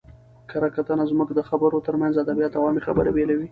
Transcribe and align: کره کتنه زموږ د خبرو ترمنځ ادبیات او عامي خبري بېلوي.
کره 0.49 0.69
کتنه 0.75 1.03
زموږ 1.11 1.29
د 1.35 1.39
خبرو 1.49 1.83
ترمنځ 1.87 2.13
ادبیات 2.17 2.53
او 2.57 2.63
عامي 2.67 2.81
خبري 2.87 3.11
بېلوي. 3.15 3.47